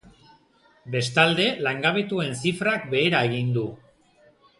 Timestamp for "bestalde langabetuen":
0.95-2.33